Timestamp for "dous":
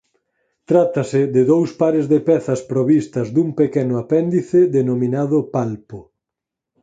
1.51-1.69